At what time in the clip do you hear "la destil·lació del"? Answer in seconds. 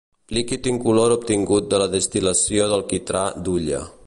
1.83-2.87